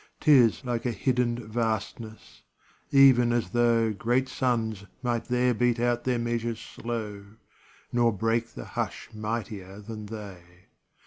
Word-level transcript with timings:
'Tis 0.21 0.65
like 0.65 0.83
a 0.83 0.91
hidden 0.91 1.35
vastness, 1.47 2.41
even 2.89 3.31
as 3.31 3.51
though 3.51 3.93
Great 3.93 4.27
suns 4.27 4.87
might 5.03 5.25
there 5.25 5.53
beat 5.53 5.79
out 5.79 6.05
their 6.05 6.17
measures 6.17 6.59
slow 6.59 7.23
Nor 7.93 8.11
break 8.11 8.47
the 8.55 8.65
hush 8.65 9.09
mightier 9.13 9.79
than 9.79 10.07
they. 10.07 10.41